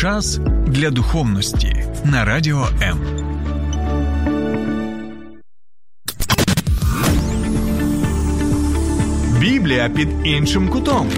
[0.00, 2.98] Час для духовності на радіо М.
[9.40, 11.10] Біблія під іншим кутом.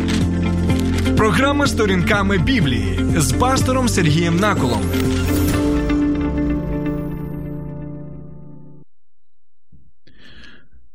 [1.17, 4.83] Програма сторінками Біблії з пастором Сергієм Наколом.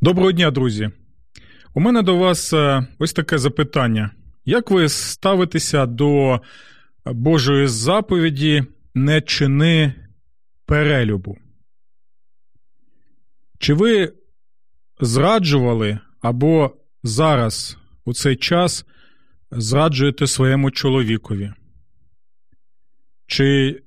[0.01, 0.89] Доброго дня, друзі.
[1.73, 4.11] У мене до вас е, ось таке запитання.
[4.45, 6.41] Як ви ставитеся до
[7.13, 8.63] Божої заповіді
[8.93, 9.93] не чини
[10.65, 11.37] перелюбу?
[13.59, 14.13] Чи ви
[14.99, 18.85] зраджували або зараз у цей час
[19.51, 21.53] зраджуєте своєму чоловікові?
[23.27, 23.81] Чи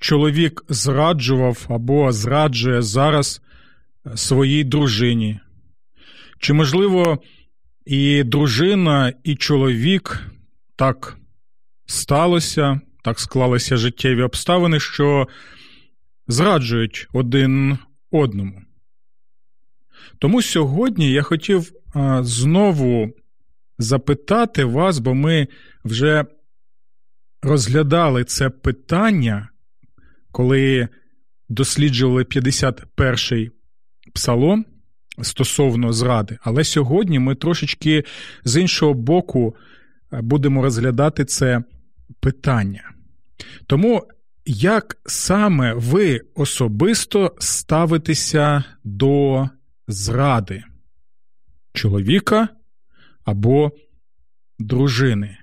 [0.00, 3.42] чоловік зраджував або зраджує зараз
[4.14, 5.40] своїй дружині?
[6.38, 7.18] Чи, можливо,
[7.86, 10.26] і дружина, і чоловік
[10.76, 11.18] так
[11.92, 15.28] сталося, так склалися життєві обставини, що
[16.28, 17.78] зраджують один
[18.10, 18.62] одному?
[20.18, 21.72] Тому сьогодні я хотів
[22.20, 23.12] знову
[23.78, 25.48] запитати вас, бо ми
[25.84, 26.24] вже
[27.42, 29.48] розглядали це питання,
[30.30, 30.88] коли
[31.48, 33.50] досліджували 51-й
[34.14, 34.64] псалом
[35.22, 36.38] стосовно зради.
[36.42, 38.04] Але сьогодні ми трошечки
[38.44, 39.56] з іншого боку
[40.12, 41.62] будемо розглядати це
[42.20, 42.90] питання.
[43.66, 44.06] Тому
[44.46, 49.48] як саме ви особисто ставитеся до
[49.88, 50.64] зради
[51.72, 52.48] чоловіка
[53.24, 53.72] або
[54.58, 55.36] дружини?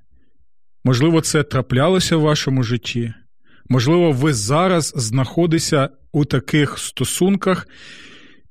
[0.83, 3.13] Можливо, це траплялося в вашому житті.
[3.69, 7.67] Можливо, ви зараз знаходитеся у таких стосунках.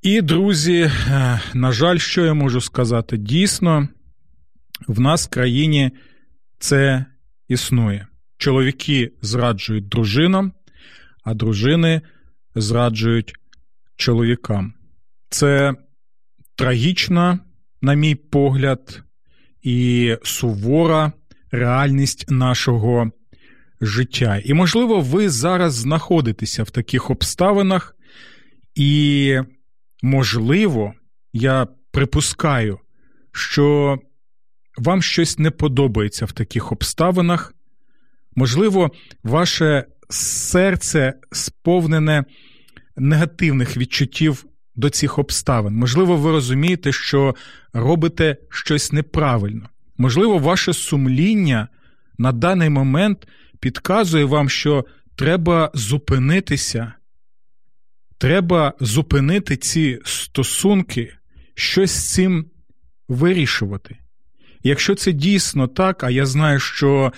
[0.02, 0.90] І, друзі,
[1.54, 3.16] на жаль, що я можу сказати?
[3.16, 3.88] Дійсно,
[4.88, 5.90] в нас в країні
[6.58, 7.04] це
[7.48, 8.06] існує.
[8.38, 10.52] Чоловіки зраджують дружинам,
[11.24, 12.00] а дружини
[12.54, 13.32] зраджують
[13.96, 14.74] чоловікам.
[15.30, 15.74] Це
[16.54, 17.38] трагічна,
[17.82, 19.02] на мій погляд,
[19.62, 21.12] і сувора
[21.50, 23.10] реальність нашого
[23.80, 24.42] життя.
[24.44, 27.96] І, можливо, ви зараз знаходитеся в таких обставинах,
[28.74, 29.38] і,
[30.02, 30.94] можливо,
[31.32, 32.78] я припускаю,
[33.32, 33.98] що
[34.80, 37.54] вам щось не подобається в таких обставинах.
[38.36, 38.90] Можливо,
[39.24, 42.24] ваше серце сповнене
[42.96, 44.44] негативних відчуттів
[44.74, 45.74] до цих обставин.
[45.74, 47.34] Можливо, ви розумієте, що
[47.72, 49.68] робите щось неправильно.
[49.96, 51.68] Можливо, ваше сумління
[52.18, 53.28] на даний момент
[53.60, 54.84] підказує вам, що
[55.16, 56.92] треба зупинитися,
[58.18, 61.14] треба зупинити ці стосунки,
[61.54, 62.46] щось з цим
[63.08, 63.98] вирішувати.
[64.62, 67.12] Якщо це дійсно так, а я знаю, що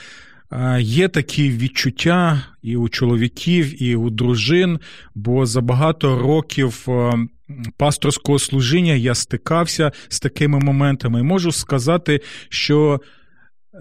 [0.78, 4.78] є такі відчуття і у чоловіків, і у дружин,
[5.14, 6.86] бо за багато років
[7.76, 11.20] пасторського служіння я стикався з такими моментами.
[11.20, 13.00] І можу сказати, що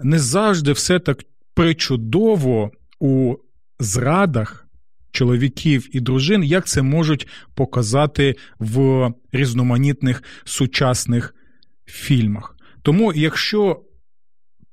[0.02, 2.70] не завжди все так причудово
[3.00, 3.36] у
[3.78, 4.66] зрадах.
[5.12, 11.34] Чоловіків і дружин, як це можуть показати в різноманітних сучасних
[11.86, 12.56] фільмах.
[12.82, 13.82] Тому, якщо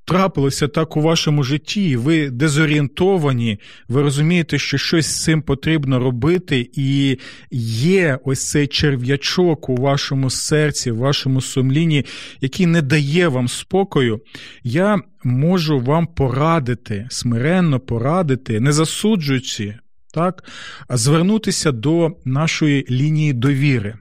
[0.08, 6.70] трапилося так у вашому житті, ви дезорієнтовані, ви розумієте, що щось з цим потрібно робити,
[6.74, 7.18] і
[7.52, 12.06] є ось цей черв'ячок у вашому серці, в вашому сумлінні,
[12.42, 14.22] який не дає вам спокою,
[14.64, 19.76] я можу вам порадити, смиренно порадити, не засуджуючи,
[20.14, 20.44] так,
[20.90, 23.96] звернутися до нашої лінії довіри.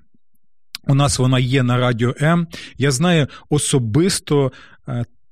[0.86, 2.46] У нас вона є на радіо М.
[2.78, 4.52] Я знаю особисто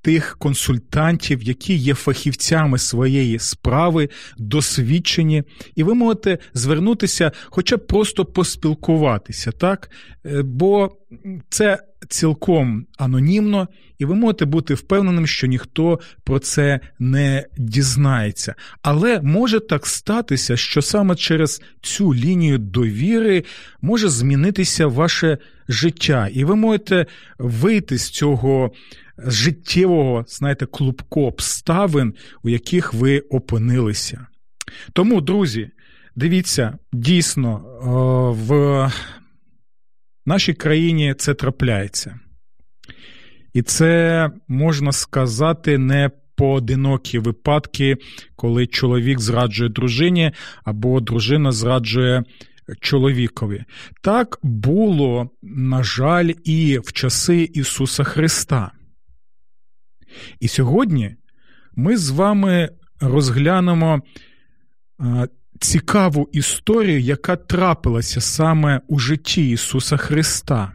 [0.04, 5.42] тих консультантів, які є фахівцями своєї справи, досвідчені,
[5.74, 9.90] і ви можете звернутися, хоча б просто поспілкуватися, так?
[10.26, 10.90] Е, бо
[11.48, 11.78] це
[12.08, 18.54] цілком анонімно, і ви можете бути впевненим, що ніхто про це не дізнається.
[18.82, 23.44] Але може так статися, що саме через цю лінію довіри
[23.82, 25.38] може змінитися ваше
[25.68, 27.06] життя, і ви можете
[27.38, 28.72] вийти з цього
[29.18, 34.26] життєвого, знаєте, клубку обставин, у яких ви опинилися.
[34.92, 35.70] Тому, друзі,
[36.16, 37.58] дивіться, дійсно,
[38.38, 38.90] в
[40.26, 42.18] нашій країні це трапляється.
[43.52, 47.96] І це можна сказати не поодинокі випадки,
[48.36, 50.32] коли чоловік зраджує дружині
[50.64, 52.24] або дружина зраджує
[52.80, 53.64] чоловікові.
[54.02, 58.70] Так було, на жаль, і в часи Ісуса Христа.
[60.40, 61.16] І сьогодні
[61.72, 62.70] ми з вами
[63.00, 64.02] розглянемо
[65.60, 70.72] цікаву історію, яка трапилася саме у житті Ісуса Христа.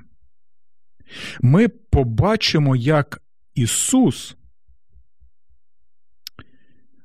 [1.41, 3.21] Ми побачимо, як
[3.55, 4.35] Ісус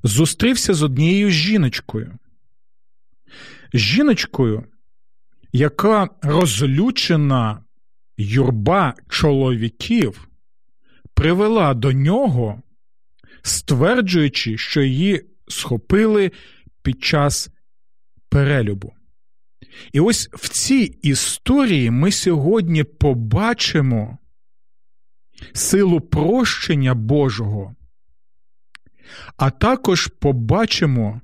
[0.03, 2.19] зустрівся з однією жіночкою.
[3.75, 4.65] Жіночкою,
[5.53, 7.65] яка розлючена
[8.17, 10.29] юрба чоловіків
[11.15, 12.63] привела до нього,
[13.43, 16.33] стверджуючи, що її схопили
[16.83, 17.51] під час
[18.29, 18.93] перелюбу.
[19.93, 24.19] І ось в цій історії ми сьогодні побачимо
[25.53, 27.75] силу прощення Божого,
[29.37, 31.21] а також побачимо,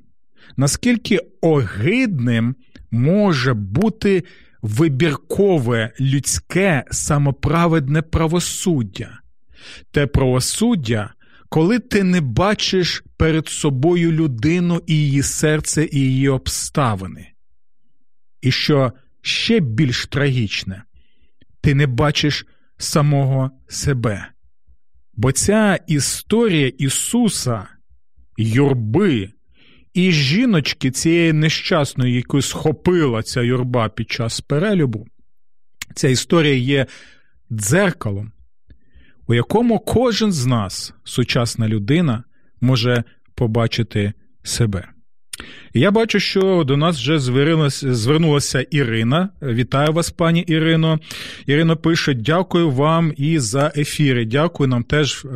[0.57, 2.55] наскільки огидним
[2.91, 4.25] може бути
[4.63, 9.19] вибіркове людське самоправедне правосуддя,
[9.91, 11.15] те правосуддя,
[11.49, 17.33] коли ти не бачиш перед собою людину і її серце і її обставини.
[18.41, 18.93] І що
[19.23, 20.83] ще більш трагічне,
[21.61, 22.47] ти не бачиш
[22.79, 24.27] самого себе.
[25.15, 27.69] Бо ця історія Ісуса,
[28.37, 29.31] юрби
[29.95, 35.07] і жіночки цієї нещасної, яку схопила ця юрба під час перелюбу,
[35.95, 36.87] ця історія є
[37.53, 38.33] дзеркалом,
[39.31, 42.25] у якому кожен з нас, сучасна людина,
[42.61, 43.05] може
[43.35, 44.13] побачити
[44.43, 44.89] себе.
[45.75, 47.19] Я бачу, що до нас вже
[47.71, 49.29] звернулася Ірина.
[49.43, 50.99] Вітаю вас, пані Ірино.
[51.47, 54.25] Ірина пише: дякую вам і за ефіри.
[54.25, 55.27] Дякую нам теж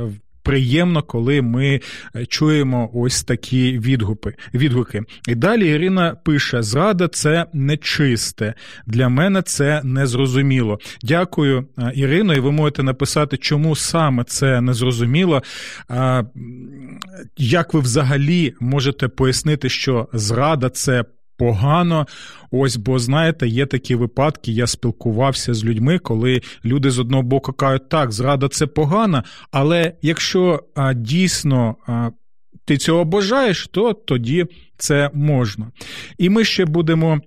[0.44, 1.80] приємно, коли ми
[2.16, 4.32] е, чуємо ось такі відгуки.
[4.54, 5.02] відгуки.
[5.28, 8.54] І далі Ірина пише: зрада це нечисте.
[8.86, 10.78] Для мене це незрозуміло.
[11.02, 15.42] Дякую, е, Ірино, і ви можете написати, чому саме це незрозуміло.
[17.36, 21.04] Як ви взагалі можете пояснити, що зрада це
[21.36, 22.06] погано.
[22.50, 24.52] Ось, бо знаєте, є такі випадки.
[24.52, 29.92] Я спілкувався з людьми, коли люди з одного боку кажуть, так, зрада це погано, але
[30.02, 32.10] якщо а, дійсно а,
[32.64, 34.46] ти цього бажаєш, то тоді
[34.76, 35.70] це можна.
[36.18, 37.20] І ми ще будемо.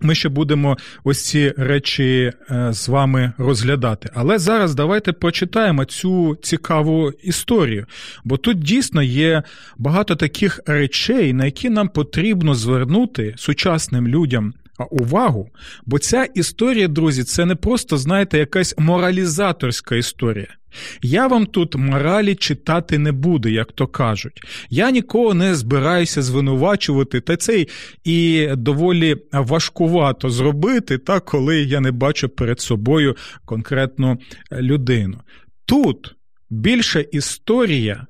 [0.00, 4.10] Ми ще будемо ось ці речі е, з вами розглядати.
[4.14, 7.86] Але зараз давайте прочитаємо цю цікаву історію,
[8.24, 9.42] бо тут дійсно є
[9.78, 14.54] багато таких речей, на які нам потрібно звернути сучасним людям
[14.90, 15.50] увагу.
[15.86, 20.56] Бо ця історія, друзі, це не просто, знаєте, якась моралізаторська історія.
[21.02, 24.40] Я вам тут моралі читати не буду, як то кажуть.
[24.70, 27.66] Я нікого не збираюся звинувачувати, та це
[28.04, 34.18] і доволі важкувато зробити, та коли я не бачу перед собою конкретну
[34.52, 35.20] людину.
[35.66, 36.14] Тут
[36.50, 38.06] більша історія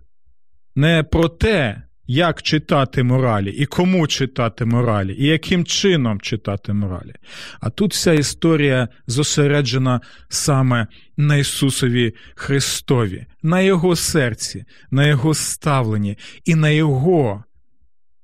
[0.77, 7.15] не про те, як читати моралі, і кому читати моралі, і яким чином читати моралі.
[7.61, 10.87] А тут вся історія зосереджена саме
[11.17, 17.45] на Ісусові Христові, на Його серці, на Його ставленні і на Його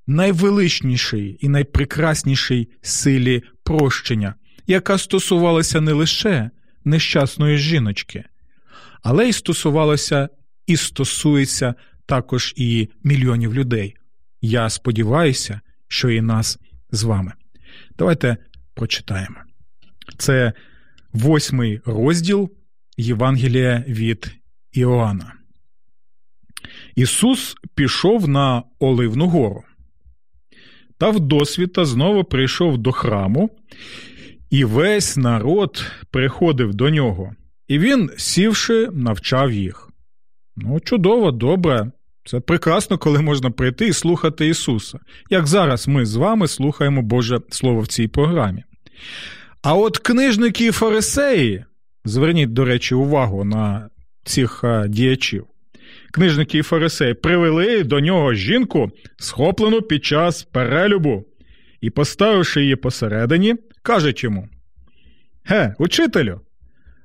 [0.07, 4.35] найвеличнішій і найпрекраснішій силі прощення,
[4.67, 6.51] яка стосувалася не лише
[6.85, 8.25] нещасної жіночки,
[9.03, 10.29] але й стосувалася
[10.67, 11.75] і стосується
[12.11, 13.97] також і мільйонів людей.
[14.41, 16.59] Я сподіваюся, що і нас
[16.91, 17.33] з вами.
[17.99, 18.37] Давайте
[18.75, 19.37] прочитаємо.
[20.19, 20.53] Це
[21.13, 22.51] восьмий розділ
[22.97, 24.31] Євангелія від
[24.73, 25.33] Іоанна.
[26.95, 29.63] Ісус пішов на Оливну гору.
[30.99, 33.51] Та вдосвіта знову прийшов до храму,
[34.51, 37.35] і весь народ приходив до нього,
[37.69, 39.91] і він, сівши, навчав їх.
[40.57, 41.91] Ну, чудово, добре,
[42.31, 44.99] це прекрасно, коли можна прийти і слухати Ісуса,
[45.31, 48.65] як зараз ми з вами слухаємо Боже Слово в цій програмі.
[49.63, 51.65] А от книжники і фарисеї,
[52.05, 53.89] зверніть, до речі, увагу на
[54.25, 55.47] цих діячів.
[56.13, 61.25] Книжники і фарисеї привели до нього жінку, схоплену під час перелюбу,
[61.81, 64.49] і, поставивши її посередині, кажуть йому:
[65.45, 66.41] Ге, учителю,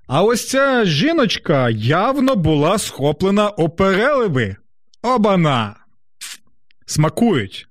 [0.08, 4.56] а ось ця жіночка явно була схоплена у переливи.
[5.06, 5.76] Обана!
[6.86, 7.68] Смакують.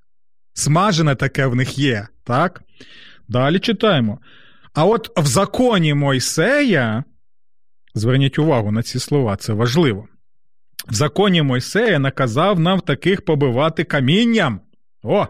[0.53, 2.63] Смажене таке в них є, так?
[3.29, 4.19] Далі читаємо.
[4.75, 7.05] А от в законі Мойсея,
[7.95, 10.09] зверніть увагу на ці слова, це важливо.
[10.89, 14.61] В законі Мойсея наказав нам таких побивати камінням.
[15.03, 15.27] О,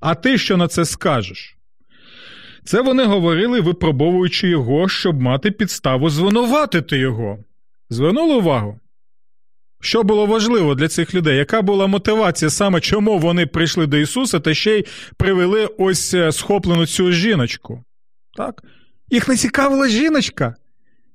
[0.00, 1.56] а ти що на це скажеш?
[2.64, 7.38] Це вони говорили, випробовуючи його, щоб мати підставу звинуватити його.
[7.90, 8.80] Звернули увагу?
[9.80, 11.36] Що було важливо для цих людей?
[11.36, 16.32] Яка була мотивація саме чому вони прийшли до Ісуса та ще й привели ось е,
[16.32, 17.84] схоплену цю жіночку?
[18.36, 18.62] Так?
[19.08, 20.54] Їх не цікавила жіночка,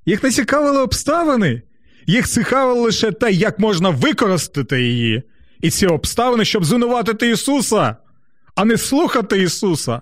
[0.06, 1.62] їх не цікавили обставини,
[2.06, 5.22] їх цікавило лише те, як можна використати її
[5.60, 7.96] і ці обставини, щоб звинуватити Ісуса,
[8.54, 10.00] а не слухати Ісуса.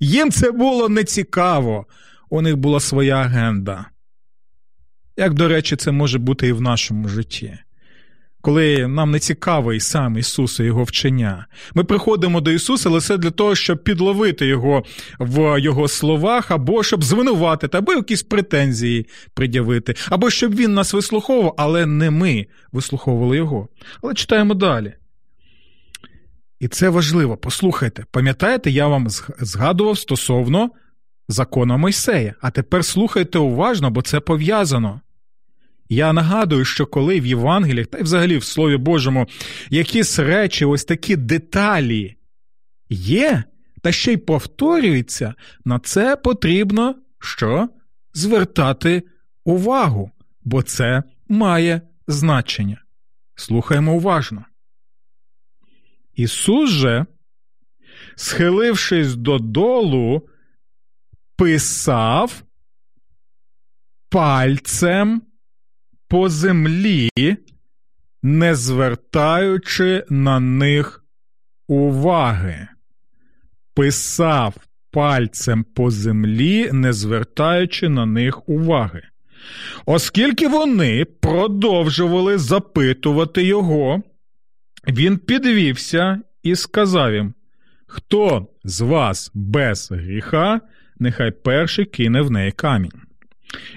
[0.00, 1.86] Їм це було нецікаво,
[2.30, 3.86] у них була своя агенда.
[5.18, 7.58] Як, до речі, це може бути і в нашому житті
[8.40, 11.46] коли нам не цікавий сам Ісус і Його вчення.
[11.74, 14.84] Ми приходимо до Ісуса лише для того, щоб підловити Його
[15.18, 21.54] в Його словах, або щоб звинуватити, або якісь претензії пред'явити, або щоб Він нас вислуховував,
[21.58, 23.68] але не ми вислуховували Його.
[24.02, 24.94] Але читаємо далі.
[26.60, 27.36] І це важливо.
[27.36, 29.06] Послухайте, пам'ятаєте, я вам
[29.40, 30.70] згадував стосовно
[31.28, 32.34] закона Мойсея.
[32.40, 35.00] А тепер слухайте уважно, бо це пов'язано.
[35.88, 39.26] Я нагадую, що коли в Євангеліях, та й взагалі в Слові Божому,
[39.70, 42.16] якісь речі, ось такі деталі
[42.88, 43.44] є,
[43.82, 47.68] та ще й повторюються, на це потрібно що?
[48.14, 49.02] Звертати
[49.44, 50.10] увагу,
[50.44, 52.82] бо це має значення.
[53.34, 54.44] Слухаємо уважно.
[56.14, 57.06] Ісус же,
[58.16, 60.28] схилившись додолу,
[61.36, 62.42] писав
[64.08, 65.22] пальцем
[66.08, 67.10] по землі,
[68.22, 71.04] не звертаючи на них
[71.68, 72.68] уваги,
[73.74, 74.54] писав
[74.90, 79.02] пальцем по землі, не звертаючи на них уваги.
[79.86, 84.02] Оскільки вони продовжували запитувати його,
[84.88, 87.34] він підвівся і сказав їм:
[87.86, 90.60] Хто з вас без гріха,
[90.98, 93.02] нехай перший кине в неї камінь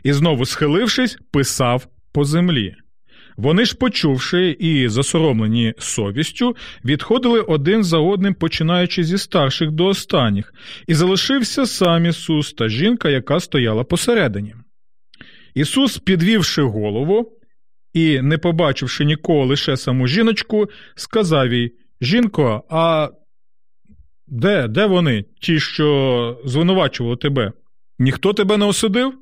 [0.03, 2.75] і знову схилившись, писав по землі.
[3.37, 10.53] Вони ж, почувши і засоромлені совістю, відходили один за одним, починаючи зі старших до останніх,
[10.87, 14.55] і залишився сам Ісус та жінка, яка стояла посередині.
[15.53, 17.37] Ісус, підвівши голову
[17.93, 23.09] і, не побачивши нікого лише саму жіночку, сказав їй Жінко, а
[24.27, 27.51] де де вони, ті, що звинувачували тебе?
[27.99, 29.13] Ніхто тебе не осудив?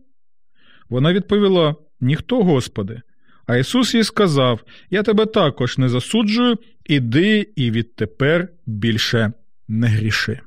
[0.89, 3.01] Вона відповіла: Ніхто, Господи.
[3.47, 9.31] А Ісус їй сказав: Я тебе також не засуджую, іди і відтепер більше
[9.67, 10.39] не гріши.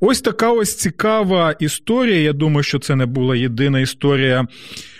[0.00, 2.20] Ось така ось цікава історія.
[2.20, 4.46] Я думаю, що це не була єдина історія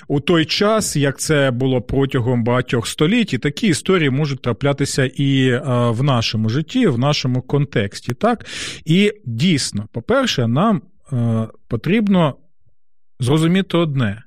[0.09, 3.33] у той час, як це було протягом багатьох століть.
[3.33, 8.15] І такі історії можуть траплятися і в нашому житті, в нашому контексті.
[8.15, 8.47] Так?
[8.85, 10.83] І дійсно, по-перше, нам
[11.69, 12.37] потрібно
[13.21, 14.23] зрозуміти одне.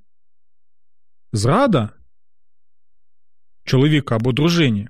[1.34, 1.90] Зрада
[3.64, 4.88] чоловіка або дружині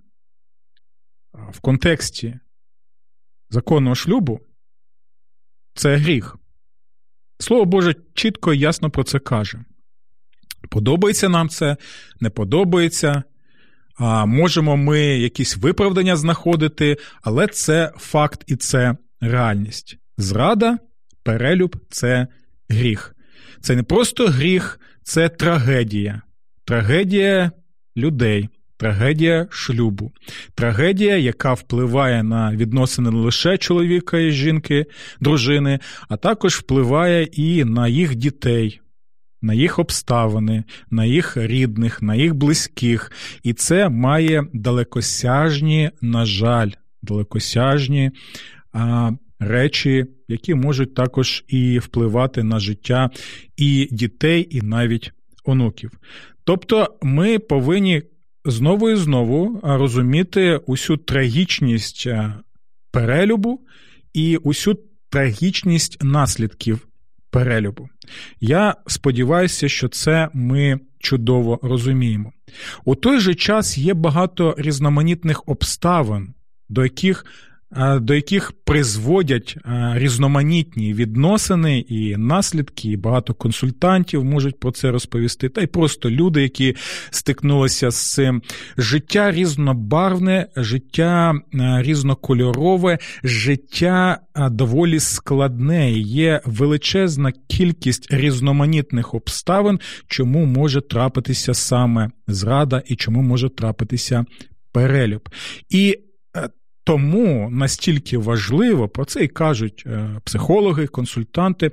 [1.34, 2.39] в контексті
[3.50, 4.39] законного шлюбу
[5.74, 6.38] це гріх.
[7.39, 9.65] Слово Боже чітко і ясно про це каже.
[10.70, 11.77] Подобається нам це,
[12.20, 13.24] не подобається.
[13.96, 19.98] А Можемо ми якісь виправдання знаходити, але це факт і це реальність.
[20.17, 20.77] Зрада,
[21.24, 22.27] перелюб це
[22.70, 23.15] гріх.
[23.62, 26.22] Це не просто гріх, це трагедія
[26.67, 27.51] трагедія
[27.97, 30.12] людей, трагедія шлюбу,
[30.55, 34.86] трагедія, яка впливає на відносини не лише чоловіка і жінки,
[35.19, 38.81] дружини, а також впливає і на їх дітей.
[39.41, 43.12] На їх обставини, на їх рідних, на їх близьких,
[43.43, 46.71] і це має далекосяжні, на жаль,
[47.03, 48.12] далекосяжні
[48.74, 53.09] а, речі, які можуть також і впливати на життя
[53.57, 55.12] і дітей, і навіть
[55.50, 55.92] онуків.
[56.44, 58.01] Тобто ми повинні
[58.46, 62.08] знову і знову розуміти усю трагічність
[62.92, 63.62] перелюбу
[64.13, 66.88] і усю трагічність наслідків
[67.30, 67.89] перелюбу.
[68.42, 72.32] Я сподіваюся, що це ми чудово розуміємо.
[72.86, 76.34] У той же час є багато різноманітних обставин,
[76.70, 77.25] до яких
[78.00, 79.57] до яких призводять
[79.93, 86.41] різноманітні відносини і наслідки, і багато консультантів можуть про це розповісти, та й просто люди,
[86.41, 86.75] які
[87.09, 88.41] стикнулися з цим.
[88.77, 91.33] Життя різнобарвне, життя
[91.79, 94.19] різнокольорове, життя
[94.51, 95.91] доволі складне.
[95.91, 104.25] Є величезна кількість різноманітних обставин, чому може трапитися саме зрада і чому може трапитися
[104.71, 105.29] перелюб.
[105.69, 105.97] І
[106.88, 111.72] тому настільки важливо, про це і кажуть е, психологи, консультанти,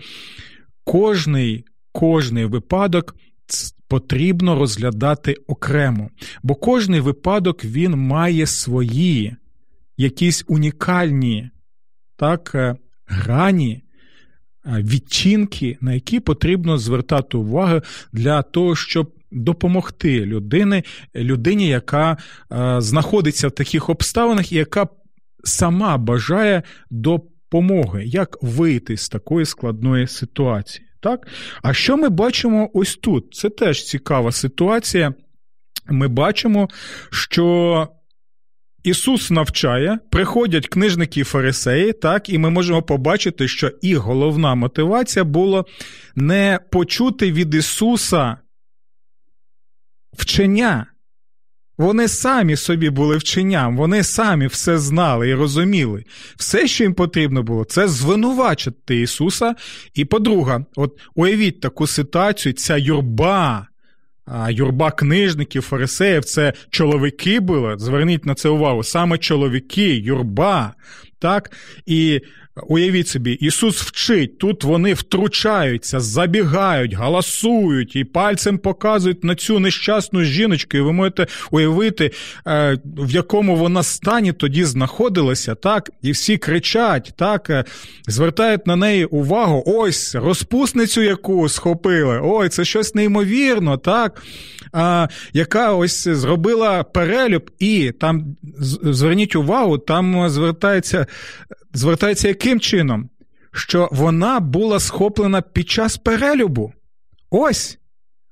[0.84, 3.16] кожний, кожний випадок
[3.88, 6.10] потрібно розглядати окремо,
[6.42, 9.36] бо кожний випадок він має свої
[9.96, 11.50] якісь унікальні
[12.16, 13.82] так, е, грані,
[14.66, 17.80] е, відтінки, на які потрібно звертати увагу
[18.12, 20.82] для того, щоб допомогти людині,
[21.14, 22.16] людині, яка
[22.78, 24.86] знаходиться в таких обставинах і яка
[25.44, 30.86] сама бажає допомоги, як вийти з такої складної ситуації.
[31.00, 31.28] Так?
[31.62, 33.34] А що ми бачимо ось тут?
[33.34, 35.14] Це теж цікава ситуація.
[35.86, 36.68] Ми бачимо,
[37.10, 37.88] що
[38.84, 45.24] Ісус навчає, приходять книжники і фарисеї, так, і ми можемо побачити, що їх головна мотивація
[45.24, 45.64] була
[46.16, 48.36] не почути від Ісуса
[50.12, 50.86] вчення.
[51.78, 56.04] Вони самі собі були вченням, вони самі все знали і розуміли.
[56.36, 59.54] Все, що їм потрібно було, це звинувачити Ісуса.
[59.94, 63.66] І по-друге, от уявіть таку ситуацію, ця юрба
[64.48, 67.74] юрба книжників, фарисеїв це чоловіки були.
[67.78, 70.74] Зверніть на це увагу, саме чоловіки, юрба.
[71.18, 71.52] так?
[71.86, 72.20] І
[72.62, 80.22] Уявіть собі, Ісус вчить, тут вони втручаються, забігають, галасують і пальцем показують на цю нещасну
[80.22, 82.10] жіночку, і ви можете уявити,
[82.46, 87.64] е, в якому вона стані тоді знаходилася, так, і всі кричать, так, е,
[88.08, 94.22] звертають на неї увагу, ось розпусницю, яку схопили, ой, це щось неймовірно, так,
[95.32, 98.36] яка ось зробила перелюб, і там
[98.82, 101.06] зверніть увагу, там звертається
[101.74, 103.10] звертається яким чином?
[103.52, 106.72] Що вона була схоплена під час перелюбу.
[107.30, 107.78] Ось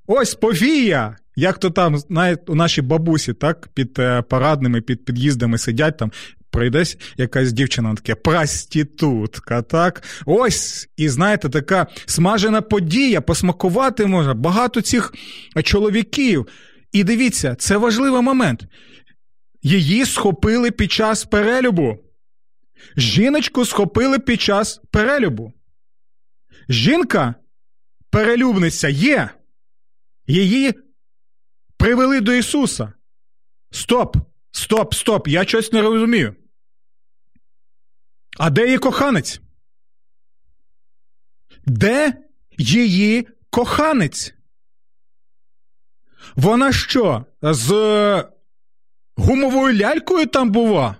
[0.06, 1.16] ось повія!
[1.36, 6.12] Як то там, знаєте, у нашій бабусі, так, під е, парадними, під під'їздами сидять там.
[6.50, 10.02] Прийдесь якась дівчина таке проститутка, так?
[10.26, 14.34] Ось, і знаєте, така смажена подія, посмакувати можна.
[14.34, 15.14] Багато цих
[15.64, 16.46] чоловіків.
[16.92, 18.64] І дивіться, це важливий момент.
[19.62, 21.98] Її схопили під час перелюбу.
[22.96, 25.52] Жіночку схопили під час перелюбу.
[26.68, 27.34] Жінка,
[28.10, 29.30] перелюбниця є.
[30.26, 30.74] Її
[31.76, 32.92] привели до Ісуса.
[33.70, 34.16] Стоп,
[34.52, 36.36] стоп, стоп, я щось не розумію.
[38.38, 39.40] А де її коханець?
[41.66, 42.14] Де
[42.58, 44.34] її коханець?
[46.36, 47.26] Вона що?
[47.42, 47.62] З
[49.16, 50.96] гумовою лялькою там була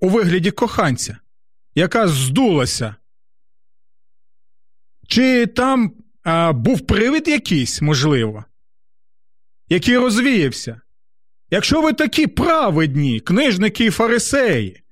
[0.00, 1.18] у вигляді коханця?
[1.76, 2.94] Яка здулася.
[5.08, 8.44] Чи там а, був привид якийсь, можливо,
[9.68, 10.80] який розвіявся?
[11.50, 14.82] Якщо ви такі праведні, книжники і фарисеї,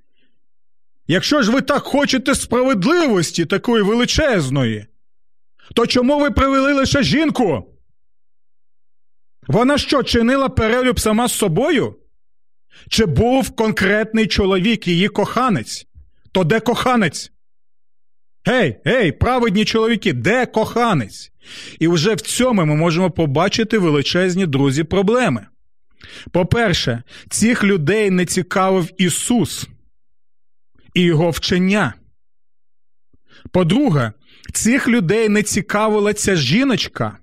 [1.06, 4.86] якщо ж ви так хочете справедливості такої величезної,
[5.74, 7.78] то чому ви привели лише жінку?
[9.46, 11.96] Вона що, чинила перелюб сама з собою?
[12.88, 15.86] Чи був конкретний чоловік, її коханець?
[16.34, 17.32] То де коханець?
[18.44, 21.32] Гей, гей, праведні чоловіки, де коханець?
[21.78, 25.46] І вже в цьому ми можемо побачити величезні друзі проблеми.
[26.30, 29.68] По-перше, цих людей не цікавив Ісус
[30.94, 31.94] і Його вчення.
[33.52, 34.12] По-друге,
[34.52, 37.18] цих людей не цікавила ця жіночка.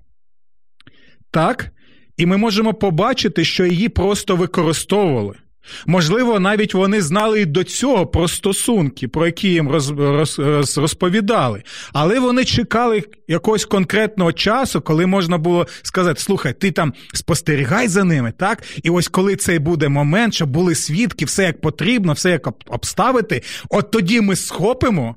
[1.30, 1.70] Так?
[2.16, 5.41] І ми можемо побачити, що її просто використовували.
[5.86, 10.78] Можливо, навіть вони знали і до цього про стосунки, про які їм роз, роз, роз,
[10.78, 17.88] розповідали, але вони чекали якогось конкретного часу, коли можна було сказати: слухай, ти там спостерігай
[17.88, 18.62] за ними, так?
[18.82, 23.42] І ось коли цей буде момент, щоб були свідки, все як потрібно, все як обставити,
[23.68, 25.16] от тоді ми схопимо.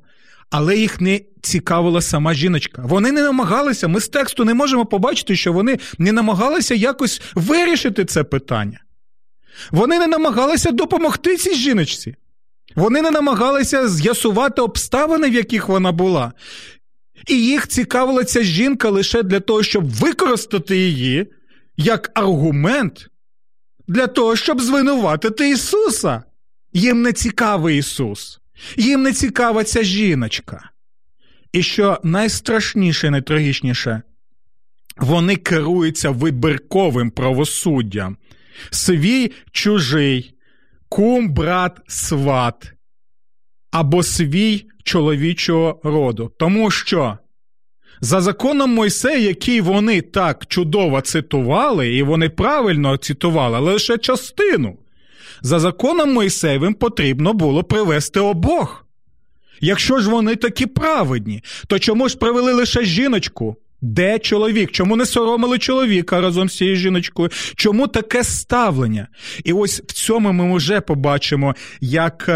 [0.50, 2.82] Але їх не цікавила сама жіночка.
[2.84, 3.88] Вони не намагалися.
[3.88, 8.80] Ми з тексту не можемо побачити, що вони не намагалися якось вирішити це питання.
[9.70, 12.14] Вони не намагалися допомогти цій жіночці.
[12.76, 16.32] Вони не намагалися з'ясувати обставини, в яких вона була.
[17.26, 21.26] І їх цікавила ця жінка лише для того, щоб використати її
[21.76, 23.08] як аргумент
[23.88, 26.22] для того, щоб звинуватити Ісуса.
[26.72, 28.40] Їм не цікавий Ісус,
[28.76, 30.70] їм не цікава ця жіночка.
[31.52, 34.02] І що найстрашніше, найтрагічніше,
[34.96, 38.16] вони керуються вибірковим правосуддям
[38.70, 40.34] свій чужий,
[40.88, 42.72] кум, брат, сват
[43.70, 46.32] або свій чоловічого роду.
[46.38, 47.18] Тому що
[48.00, 54.78] за законом Мойсея, який вони так чудово цитували, і вони правильно цитували, лише частину.
[55.42, 58.86] За законом Мойсеєвим потрібно було привести обох.
[59.60, 63.56] Якщо ж вони такі праведні, то чому ж привели лише жіночку?
[63.80, 64.70] Де чоловік?
[64.70, 67.30] Чому не соромили чоловіка разом з цією жіночкою?
[67.56, 69.08] Чому таке ставлення?
[69.44, 72.28] І ось в цьому ми вже побачимо, як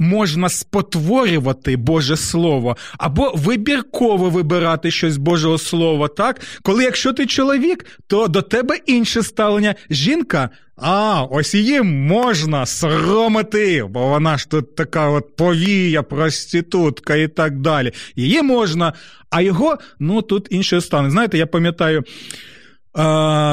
[0.00, 6.40] можна спотворювати Боже Слово, або вибірково вибирати щось Божого Слова, так?
[6.62, 9.74] Коли якщо ти чоловік, то до тебе інше ставлення.
[9.90, 10.50] Жінка.
[10.82, 17.58] А, ось її можна соромити, бо вона ж тут така от повія, проститутка і так
[17.58, 17.92] далі.
[18.16, 18.92] Її можна,
[19.30, 21.10] а його, ну тут інше стане.
[21.10, 22.04] Знаєте, я пам'ятаю,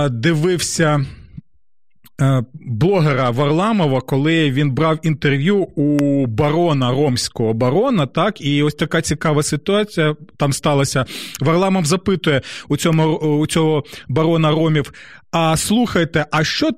[0.10, 1.06] дивився
[2.54, 9.44] блогера Варламова, коли він брав інтерв'ю у барона ромського барона, так і ось така цікава
[9.44, 11.06] ситуація там сталася.
[11.42, 14.94] Варламов запитує у цьому у цього барона ромів:
[15.32, 16.70] а слухайте, а що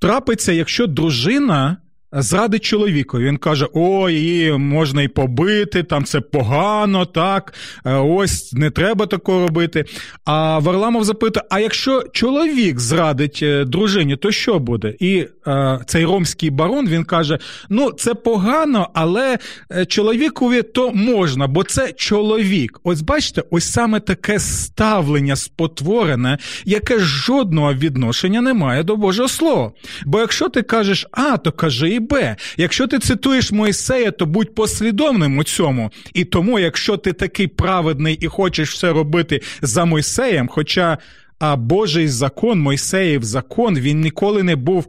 [0.00, 1.76] трапиться, якщо дружина
[2.12, 3.18] зрадить чоловіку.
[3.18, 7.54] Він каже: Ой, її можна і побити, там це погано, так,
[7.86, 9.84] е, ось не треба такого робити.
[10.24, 14.94] А Варламов запитує: а якщо чоловік зрадить е, дружині, то що буде?
[15.00, 17.38] І е, цей ромський барон він каже:
[17.68, 19.38] Ну, це погано, але
[19.72, 22.80] е, чоловікові то можна, бо це чоловік.
[22.84, 29.72] Ось бачите, ось саме таке ставлення спотворене, яке жодного відношення не має до Божого Слова.
[30.06, 32.36] Бо якщо ти кажеш А, то кажи і Б.
[32.56, 35.90] Якщо ти цитуєш Мойсея, то будь послідовним у цьому.
[36.14, 40.98] І тому, якщо ти такий праведний і хочеш все робити за Мойсеєм, хоча
[41.38, 44.86] а Божий закон, Мойсеїв закон, він ніколи не був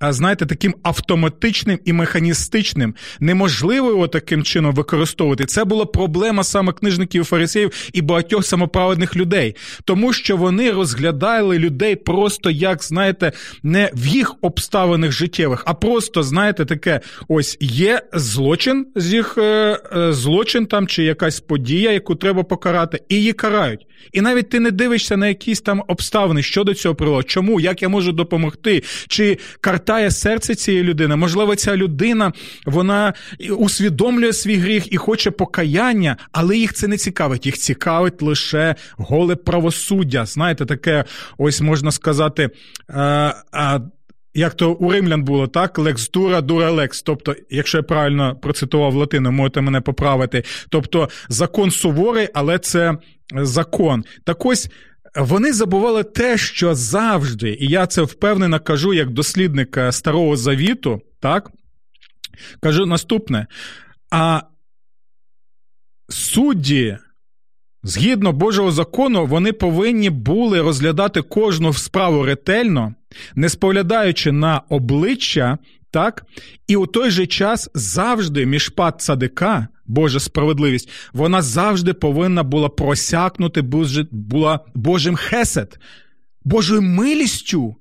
[0.00, 2.94] знаєте, таким автоматичним і механістичним.
[3.20, 5.46] Неможливо його таким чином використовувати.
[5.46, 11.96] Це була проблема саме книжників фарисеїв і багатьох самоправедних людей, тому що вони розглядали людей
[11.96, 13.32] просто як, знаєте,
[13.62, 19.78] не в їх обставинах життєвих, а просто, знаєте, таке: ось є злочин з їх е,
[19.96, 23.86] е, злочин там чи якась подія, яку треба покарати, і її карають.
[24.12, 27.82] І навіть ти не дивишся на якісь там обставини, що до цього привело, чому, як
[27.82, 31.16] я можу допомогти, чи картає серце цієї людини.
[31.16, 32.32] Можливо, ця людина
[32.66, 33.14] вона
[33.58, 37.46] усвідомлює свій гріх і хоче покаяння, але їх це не цікавить.
[37.46, 40.26] Їх цікавить лише голе правосуддя.
[40.26, 41.04] Знаєте, таке,
[41.38, 42.50] ось можна сказати.
[42.88, 43.80] А, а,
[44.38, 45.78] як то у римлян було, так?
[45.78, 47.02] Лекс дура, дура лекс.
[47.02, 50.44] Тобто, якщо я правильно процитував латину, можете мене поправити.
[50.68, 52.98] Тобто закон суворий, але це
[53.34, 54.04] закон.
[54.24, 54.70] Так ось.
[55.16, 61.50] Вони забували те, що завжди, і я це впевнено кажу як дослідник Старого Завіту, так?
[62.62, 63.46] Кажу наступне.
[64.10, 64.40] А
[66.08, 66.98] судді,
[67.82, 72.94] згідно Божого закону, вони повинні були розглядати кожну справу ретельно,
[73.34, 75.58] не споглядаючи на обличчя,
[75.90, 76.26] так?
[76.66, 83.62] І у той же час завжди міжпад цадика, Божа справедливість, вона завжди повинна була просякнути
[84.10, 85.78] була Божим хесет,
[86.44, 87.76] Божою милістю.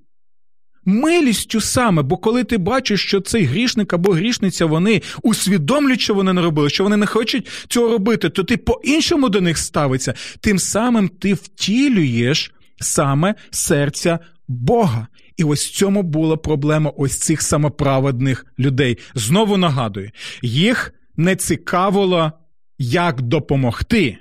[0.89, 6.33] Милістю саме, бо коли ти бачиш, що цей грішник або грішниця, вони усвідомлюють, що вони
[6.33, 10.13] не робили, що вони не хочуть цього робити, то ти по-іншому до них ставиться.
[10.39, 15.07] Тим самим ти втілюєш саме серця Бога.
[15.37, 18.97] І ось в цьому була проблема ось цих самоправедних людей.
[19.15, 22.31] Знову нагадую, їх не цікавило,
[22.77, 24.17] як допомогти.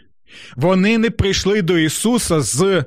[0.57, 2.85] Вони не прийшли до Ісуса з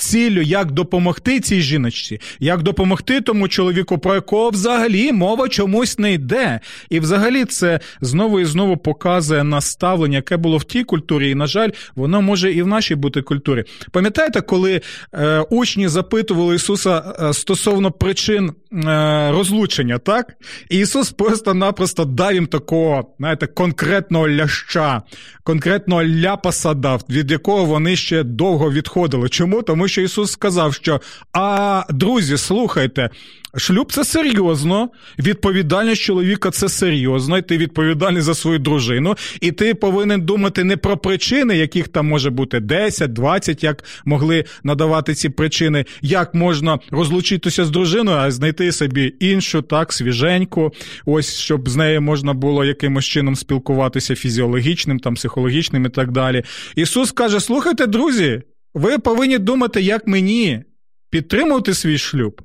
[0.00, 6.12] ціллю, як допомогти цій жіночці, як допомогти тому чоловіку, про якого взагалі мова чомусь не
[6.12, 6.60] йде.
[6.90, 11.46] І взагалі це знову і знову показує наставлення, яке було в тій культурі, і, на
[11.46, 13.64] жаль, воно може і в нашій бути культурі.
[13.92, 14.80] Пам'ятаєте, коли
[15.14, 20.36] е, учні запитували Ісуса е, стосовно причин е, розлучення, так?
[20.70, 25.02] І Ісус просто-напросто дав їм такого, знаєте, конкретного ляща,
[25.42, 29.28] конкретного ляпаса дав, від якого вони ще довго відходили.
[29.28, 29.62] Чому?
[29.62, 31.00] Тому що Ісус сказав, що
[31.32, 33.10] а друзі, слухайте,
[33.56, 39.74] шлюб це серйозно, відповідальність чоловіка це серйозно, і ти відповідальний за свою дружину, і ти
[39.74, 45.28] повинен думати не про причини, яких там може бути 10, 20, як могли надавати ці
[45.28, 50.72] причини, як можна розлучитися з дружиною, а знайти собі іншу, так, свіженьку,
[51.06, 56.42] ось щоб з нею можна було якимось чином спілкуватися фізіологічним, там, психологічним і так далі.
[56.76, 58.42] Ісус каже: слухайте, друзі.
[58.74, 60.64] Ви повинні думати, як мені
[61.10, 62.42] підтримувати свій шлюб.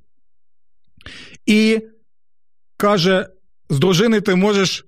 [1.45, 1.81] І
[2.77, 3.27] каже:
[3.69, 4.85] з дружини ти можеш.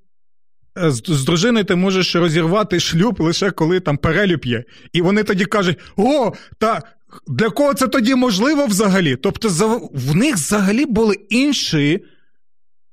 [0.78, 4.63] Е, з дружиною ти можеш розірвати шлюб лише коли там перелюб є.
[4.93, 6.82] І вони тоді кажуть: о, та
[7.28, 9.15] для кого це тоді можливо взагалі?
[9.15, 9.50] Тобто,
[9.93, 12.04] в них взагалі були інші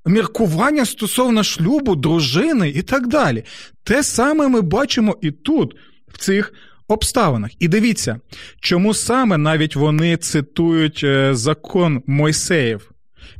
[0.06, 3.44] міркування стосовно шлюбу, дружини і так далі.
[3.84, 5.76] Те саме ми бачимо і тут,
[6.08, 6.52] в цих
[6.88, 7.50] обставинах.
[7.58, 8.20] І дивіться,
[8.60, 12.90] чому саме навіть вони цитують е, закон Мойсеїв.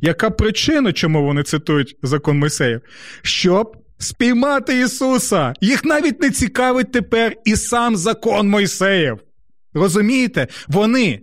[0.01, 2.81] Яка причина, чому вони цитують закон Мойсеїв?
[3.21, 5.53] Щоб спіймати Ісуса.
[5.61, 9.17] Їх навіть не цікавить тепер і сам закон Мойсеїв.
[9.73, 10.47] Розумієте?
[10.67, 11.21] Вони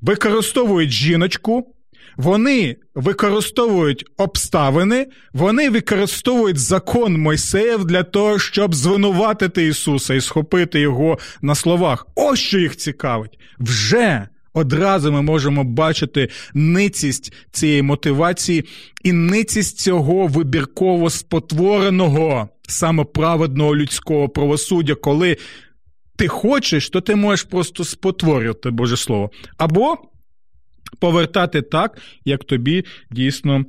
[0.00, 1.74] використовують жіночку,
[2.16, 11.18] вони використовують обставини, вони використовують закон Мойсеїв для того, щоб звинуватити Ісуса і схопити його
[11.42, 12.06] на словах.
[12.14, 13.38] Ось що їх цікавить.
[13.58, 18.64] Вже одразу ми можемо бачити ницість цієї мотивації
[19.04, 25.36] і ницість цього вибірково спотвореного самоправедного людського правосуддя, коли
[26.16, 29.30] ти хочеш, то ти можеш просто спотворювати Боже Слово.
[29.56, 29.96] Або
[30.98, 33.64] повертати так, як тобі дійсно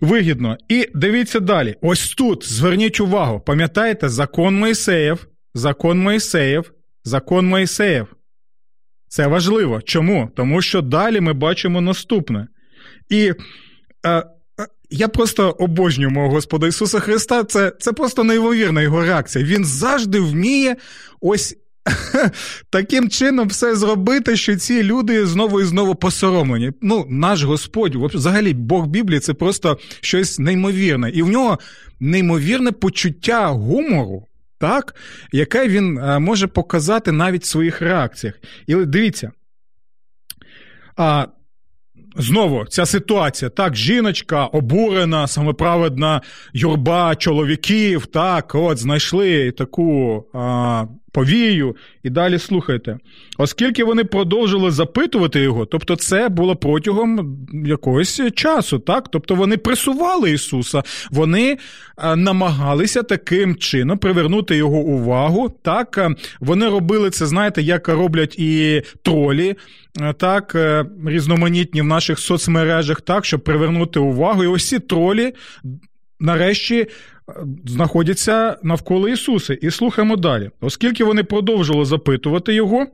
[0.00, 0.56] вигідно.
[0.68, 1.74] І дивіться далі.
[1.80, 6.72] Ось тут зверніть увагу, пам'ятаєте, закон Моїсеєв, закон Моїсеєв,
[7.04, 8.06] закон Моїсеєв.
[9.08, 9.82] Це важливо.
[9.82, 10.30] Чому?
[10.36, 12.46] Тому що далі ми бачимо наступне.
[13.08, 13.32] І
[14.06, 14.22] е,
[14.90, 17.44] я просто обожнюю мого Господа Ісуса Христа.
[17.44, 19.44] Це це просто неймовірна його реакція.
[19.44, 20.76] Він завжди вміє
[21.20, 21.56] ось
[22.70, 26.72] таким чином все зробити, що ці люди знову і знову посоромлені.
[26.82, 31.10] Ну, наш Господь, взагалі, Бог Біблії це просто щось неймовірне.
[31.10, 31.58] І в нього
[32.00, 34.26] неймовірне почуття гумору.
[34.58, 34.94] Так,
[35.32, 38.34] яке він е, може показати навіть в своїх реакціях.
[38.66, 39.32] І дивіться,
[40.96, 41.26] а,
[42.16, 46.20] Знову ця ситуація, так, жіночка обурена, самоправедна
[46.52, 52.98] юрба чоловіків, так, от знайшли таку а, повію, і далі слухайте.
[53.38, 59.08] Оскільки вони продовжили запитувати його, тобто це було протягом якогось часу, так?
[59.10, 61.58] Тобто вони пресували Ісуса, вони
[62.16, 65.48] намагалися таким чином привернути його увагу.
[65.62, 69.54] Так, вони робили це, знаєте, як роблять і тролі.
[70.16, 74.44] Так, е, різноманітні в наших соцмережах, так, щоб привернути увагу.
[74.44, 75.32] І ось ці тролі
[76.20, 76.86] нарешті
[77.66, 79.54] знаходяться навколо Ісуса.
[79.54, 80.50] І слухаємо далі.
[80.60, 82.86] Оскільки вони продовжували запитувати його,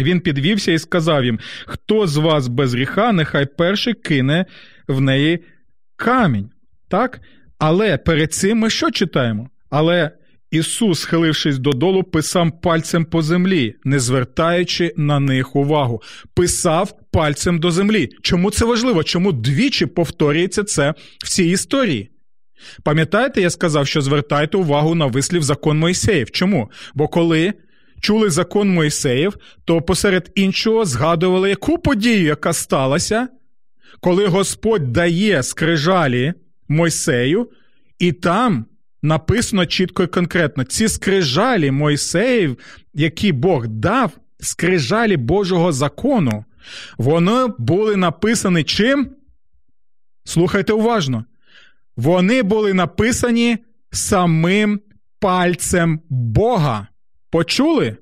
[0.00, 4.46] він підвівся і сказав їм: Хто з вас без гріха, нехай перший кине
[4.88, 5.44] в неї
[5.96, 6.50] камінь.
[6.88, 7.20] Так?
[7.58, 9.48] Але перед цим ми що читаємо?
[9.70, 10.10] Але
[10.50, 16.02] Ісус, схилившись додолу, писав пальцем по землі, не звертаючи на них увагу.
[16.34, 18.08] Писав пальцем до землі.
[18.22, 19.04] Чому це важливо?
[19.04, 22.10] Чому двічі повторюється це в цій історії?
[22.82, 26.30] Пам'ятаєте, я сказав, що звертайте увагу на вислів закон Мойсеїв.
[26.30, 26.70] Чому?
[26.94, 27.52] Бо коли
[28.00, 33.28] чули закон Мойсеїв, то посеред іншого згадували яку подію, яка сталася,
[34.00, 36.34] коли Господь дає скрижалі
[36.68, 37.50] Мойсею,
[37.98, 38.66] і там
[39.02, 42.58] написано чітко і конкретно: ці скрижалі Мойсеїв,
[42.94, 46.44] які Бог дав, скрижалі Божого закону,
[46.98, 49.10] вони були написані чим?
[50.24, 51.24] Слухайте уважно.
[51.96, 53.58] Вони були написані
[53.90, 54.80] самим
[55.20, 56.88] пальцем Бога.
[57.30, 57.96] Почули?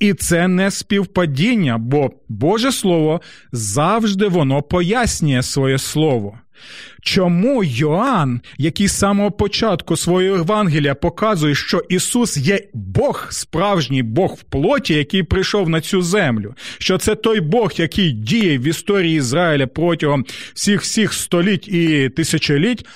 [0.00, 3.20] І це не співпадіння, бо Боже Слово
[3.52, 6.38] завжди воно пояснює своє слово.
[7.02, 14.34] Чому Йоанн, який з самого початку свого Євангелія показує, що Ісус є Бог, справжній Бог
[14.34, 19.16] в плоті, який прийшов на цю землю, що це той Бог, який діє в історії
[19.16, 22.86] Ізраїля протягом всіх всіх століть і тисячоліть.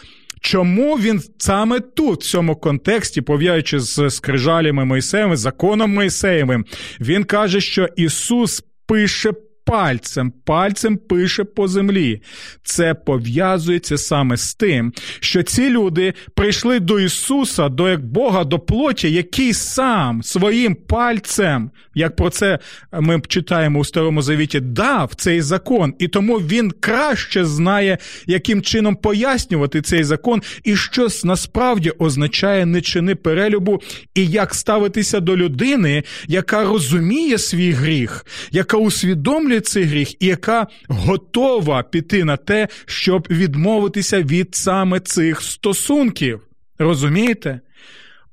[0.45, 6.65] Чому він саме тут, в цьому контексті, пов'яючи з скрижалями Мойсеєвим, законом Мойсеєвим,
[7.01, 9.33] він каже, що Ісус пише
[9.65, 12.23] пальцем, пальцем пише по землі.
[12.63, 18.59] Це пов'язується саме з тим, що ці люди прийшли до Ісуса, до як Бога, до
[18.59, 22.59] плоті, який сам своїм пальцем, як про це
[22.93, 28.97] ми читаємо у Старому Завіті, дав цей закон, і тому він краще знає, яким чином
[28.97, 33.81] пояснювати цей закон, і що насправді означає не чини перелюбу,
[34.15, 40.27] і як ставитися до людини, яка розуміє свій гріх, яка усвідомлює усвідомлює цей гріх і
[40.27, 46.41] яка готова піти на те, щоб відмовитися від саме цих стосунків.
[46.79, 47.61] Розумієте?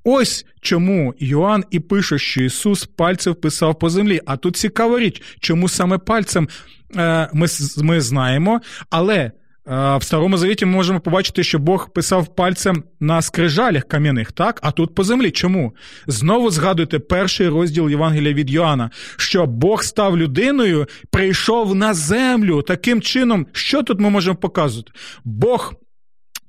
[0.04, 4.22] Ось чому Йоанн і пише, що Ісус пальцем писав по землі.
[4.26, 6.48] А тут цікава річ, чому саме пальцем
[6.96, 9.32] е, ми ми знаємо, але
[9.66, 14.60] в Старому Завіті ми можемо побачити, що Бог писав пальцем на скрижалях кам'яних, так?
[14.64, 15.32] А тут по землі.
[15.32, 15.76] Чому?
[16.08, 22.62] Знову згадуйте перший розділ Євангелія від Йоанна, що Бог став людиною, прийшов на землю.
[22.62, 24.92] Таким чином, що тут ми можемо показувати?
[25.24, 25.74] Бог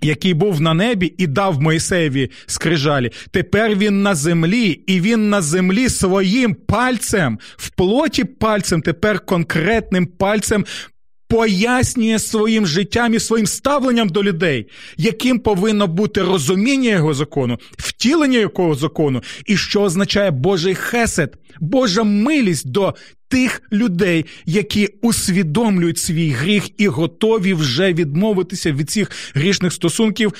[0.02, 3.10] який був на небі і дав Моїсеєві скрижалі.
[3.30, 10.06] Тепер він на землі, і він на землі своїм пальцем, в плоті пальцем, тепер конкретним
[10.06, 10.64] пальцем.
[11.32, 14.66] Пояснює своїм життям і своїм ставленням до людей,
[14.96, 22.02] яким повинно бути розуміння його закону, втілення якого закону, і що означає Божий хесед, Божа
[22.02, 22.94] милість до
[23.28, 30.32] тих людей, які усвідомлюють свій гріх і готові вже відмовитися від цих грішних стосунків.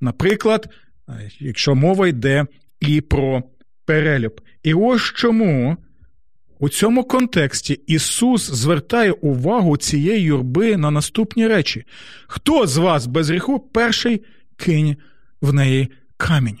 [0.00, 0.68] Наприклад,
[1.40, 2.46] якщо мова йде
[2.80, 3.42] і про
[3.86, 4.40] перелюб.
[4.62, 5.76] І ось чому.
[6.58, 11.84] У цьому контексті Ісус звертає увагу цієї юрби на наступні речі:
[12.26, 14.22] хто з вас без гріху перший
[14.56, 14.96] кинь
[15.40, 16.58] в неї камінь?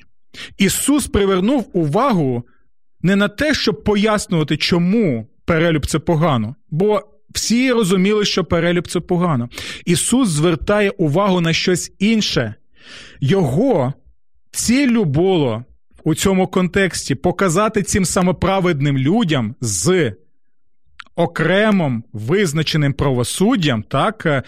[0.58, 2.42] Ісус привернув увагу
[3.02, 9.00] не на те, щоб пояснювати, чому перелюб це погано, бо всі розуміли, що перелюб це
[9.00, 9.48] погано.
[9.84, 12.54] Ісус звертає увагу на щось інше.
[13.20, 13.92] Його
[14.50, 15.64] ціллю було
[16.04, 20.12] у цьому контексті показати цим самоправедним людям з
[21.16, 24.42] окремим визначеним правосуддям, так, е,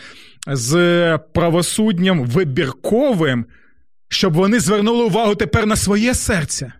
[0.47, 3.47] з правосуддям вибірковим,
[4.09, 6.73] щоб вони звернули увагу тепер на своє серце.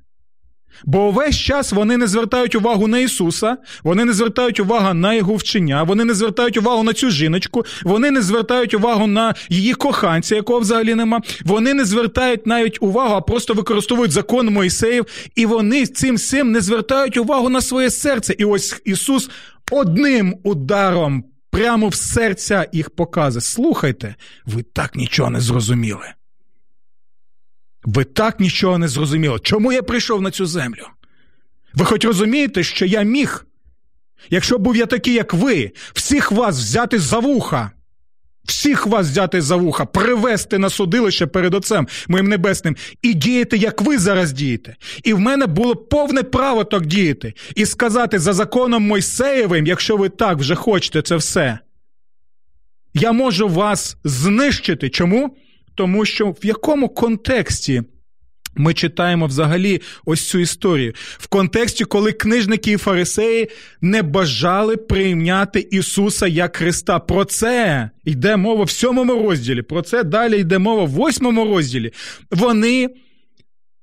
[0.85, 5.35] Бо увесь час вони не звертають увагу на Ісуса, вони не звертають увагу на його
[5.35, 10.35] вчення, вони не звертають увагу на цю жіночку, вони не звертають увагу на її коханця,
[10.37, 11.21] якого взагалі нема.
[11.45, 15.07] Вони не звертають навіть увагу, а просто використовують закон Моїсеїв,
[15.37, 18.35] і вони цим всім не звертають увагу на своє серце.
[18.39, 19.31] І ось Ісус
[19.71, 23.41] одним ударом прямо в серця їх показує.
[23.41, 24.15] Слухайте,
[24.47, 26.07] ви так нічого не зрозуміли.
[27.85, 29.39] Ви так нічого не зрозуміли.
[29.43, 30.87] Чому я прийшов на цю землю?
[31.75, 33.47] Ви хоч розумієте, що я міг,
[34.31, 37.71] якщо був я такий, як ви, всіх вас взяти за вуха,
[38.45, 43.83] всіх вас взяти за вуха, привести на судилище перед Отцем моїм небесним і діяти, як
[43.83, 44.77] ви зараз дієте.
[45.05, 50.09] І в мене було повне право так діяти і сказати за законом Мойсеєвим, якщо ви
[50.09, 51.59] так вже хочете це все.
[52.95, 54.89] Я можу вас знищити.
[54.89, 55.37] Чому?
[55.75, 57.83] Тому що в якому контексті.
[58.57, 63.49] Ми читаємо взагалі ось цю історію в контексті, коли книжники і фарисеї
[63.81, 66.99] не бажали прийняти Ісуса як Христа.
[66.99, 69.63] Про це йде мова в сьомому розділі.
[69.63, 71.93] Про це далі йде мова в восьмому розділі.
[72.31, 72.91] Вони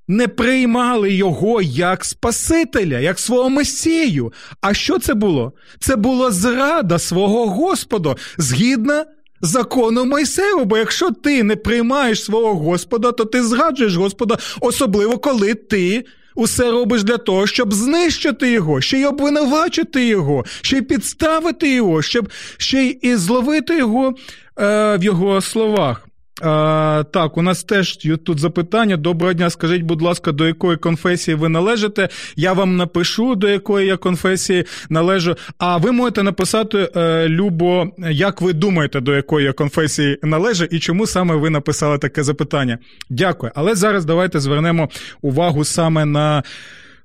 [0.08, 4.32] не приймали його як Спасителя, як свого Месію.
[4.60, 5.52] А що це було?
[5.80, 9.04] Це була зрада свого Господа згідно
[9.40, 15.54] закону Мойсею, бо якщо ти не приймаєш свого Господа, то ти згаджуєш Господа, особливо коли
[15.54, 16.04] ти.
[16.34, 22.02] Усе робиш для того, щоб знищити його, ще й обвинувачити його, ще й підставити його,
[22.02, 24.14] щоб ще й зловити його
[24.58, 26.07] е, в його словах.
[26.42, 28.96] А, Так, у нас теж тут запитання.
[28.96, 32.08] Доброго дня, скажіть, будь ласка, до якої конфесії ви належите?
[32.36, 35.36] Я вам напишу, до якої я конфесії належу.
[35.58, 40.78] А ви можете написати, е, Любо, як ви думаєте, до якої я конфесії належу, і
[40.78, 42.78] чому саме ви написали таке запитання?
[43.10, 43.52] Дякую.
[43.54, 44.88] Але зараз давайте звернемо
[45.22, 46.42] увагу саме на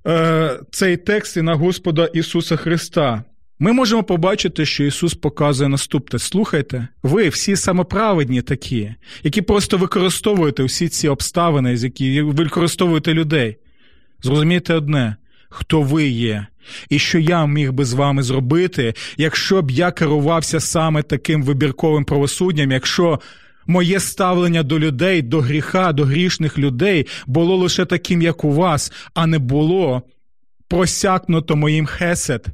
[0.07, 3.23] е, цей текст і на Господа Ісуса Христа.
[3.59, 6.19] Ми можемо побачити, що Ісус показує наступне.
[6.19, 13.57] Слухайте, ви всі самоправедні такі, які просто використовуєте всі ці обставини, з які використовуєте людей.
[14.23, 15.15] Зрозумійте одне,
[15.49, 16.47] хто ви є,
[16.89, 22.05] і що я міг би з вами зробити, якщо б я керувався саме таким вибірковим
[22.05, 23.19] правосуддям, якщо
[23.67, 28.91] моє ставлення до людей, до гріха, до грішних людей було лише таким, як у вас,
[29.13, 30.01] а не було
[30.67, 32.47] просякнуто моїм хесед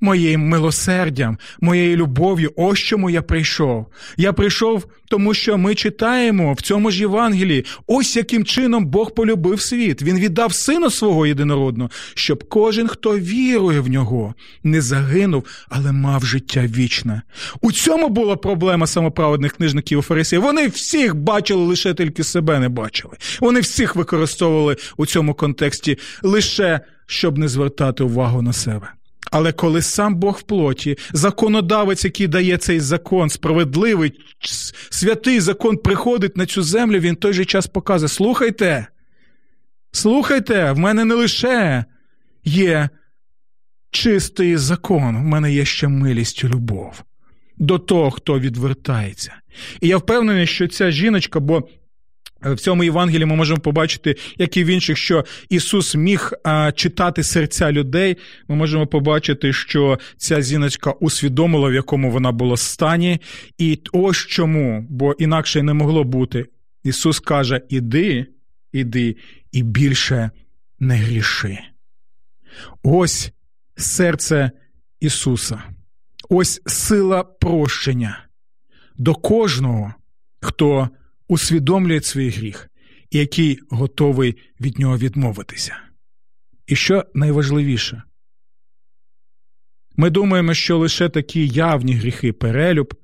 [0.00, 3.86] моїм милосердям, моєю любов'ю, ось чому я прийшов.
[4.16, 9.60] Я прийшов, тому що ми читаємо в цьому ж Євангелії, ось яким чином Бог полюбив
[9.60, 10.02] світ.
[10.02, 14.34] Він віддав сина свого єдинородного, щоб кожен, хто вірує в нього,
[14.64, 17.22] не загинув, але мав життя вічне.
[17.60, 20.42] У цьому була проблема самоправедних книжників у фарисіїв.
[20.42, 23.14] Вони всіх бачили, лише тільки себе не бачили.
[23.40, 26.80] Вони всіх використовували у цьому контексті лише
[27.10, 28.92] щоб не звертати увагу на себе.
[29.30, 34.12] Але коли сам Бог в плоті, законодавець, який дає цей закон, справедливий,
[34.90, 38.86] святий закон приходить на цю землю, він той же час показує: слухайте,
[39.92, 41.84] слухайте, в мене не лише
[42.44, 42.88] є
[43.90, 47.04] чистий закон, в мене є ще милість і любов
[47.58, 49.32] до того, хто відвертається.
[49.80, 51.68] І я впевнений, що ця жіночка, бо
[52.42, 57.22] в цьому Євангелії ми можемо побачити, як і в інших, що Ісус міг а, читати
[57.22, 58.16] серця людей.
[58.48, 63.20] Ми можемо побачити, що ця зіночка усвідомила, в якому вона була стані,
[63.58, 66.46] і ось чому, бо інакше не могло бути.
[66.84, 68.26] Ісус каже: Іди,
[68.72, 69.16] іди
[69.52, 70.30] і більше
[70.78, 71.58] не гріши.
[72.82, 73.32] Ось
[73.76, 74.50] серце
[75.00, 75.62] Ісуса,
[76.28, 78.24] ось сила прощення
[78.96, 79.94] до кожного,
[80.40, 80.88] хто
[81.28, 82.70] усвідомлює свій гріх
[83.10, 85.76] і який готовий від нього відмовитися.
[86.66, 88.02] І що найважливіше,
[89.96, 92.94] ми думаємо, що лише такі явні гріхи перелюб.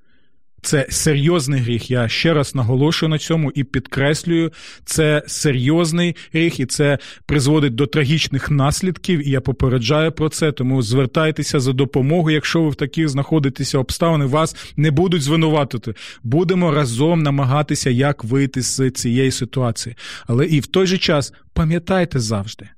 [0.65, 1.91] Це серйозний гріх.
[1.91, 4.53] Я ще раз наголошую на цьому і підкреслюю,
[4.85, 9.29] це серйозний гріх, і це призводить до трагічних наслідків.
[9.29, 10.53] І я попереджаю про це.
[10.53, 12.35] Тому звертайтеся за допомогою.
[12.35, 15.95] Якщо ви в таких знаходитеся обставини, вас не будуть звинуватити.
[16.23, 19.97] Будемо разом намагатися, як вийти з цієї ситуації.
[20.27, 22.69] Але і в той же час пам'ятайте завжди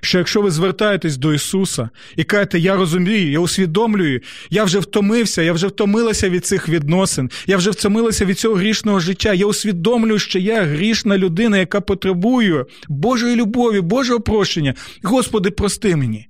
[0.00, 4.20] що якщо ви звертаєтесь до Ісуса і кажете, я розумію, я усвідомлюю,
[4.50, 9.00] я вже втомився, я вже втомилася від цих відносин, я вже втомилася від цього грішного
[9.00, 14.74] життя, я усвідомлюю, що я грішна людина, яка потребує Божої любові, Божого прощення.
[15.02, 16.26] Господи, прости мені.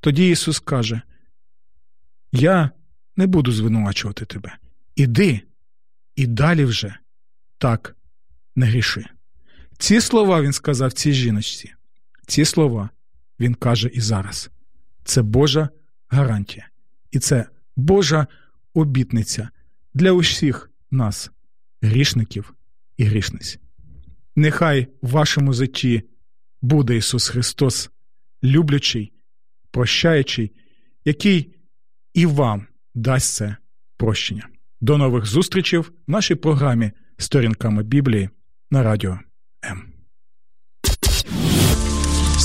[0.00, 1.00] Тоді Ісус каже:
[2.32, 2.70] Я
[3.16, 4.56] не буду звинувачувати тебе.
[4.96, 5.40] Іди
[6.16, 6.94] і далі вже
[7.58, 7.96] так
[8.56, 9.04] не гріши.
[9.78, 11.74] Ці слова він сказав цій жіночці.
[12.30, 12.90] Ці слова
[13.40, 14.50] він каже і зараз.
[15.04, 15.68] Це Божа
[16.08, 16.68] гарантія.
[17.10, 18.26] І це Божа
[18.74, 19.48] обітниця
[19.94, 21.30] для усіх нас,
[21.82, 22.54] грішників
[22.96, 23.58] і грішниць.
[24.36, 26.02] Нехай в вашому житті
[26.62, 27.90] буде Ісус Христос,
[28.44, 29.12] люблячий,
[29.70, 30.52] прощаючий,
[31.04, 31.54] який
[32.14, 33.56] і вам дасть це
[33.96, 34.48] прощення.
[34.80, 38.28] До нових зустрічей в нашій програмі Сторінками Біблії
[38.70, 39.18] на радіо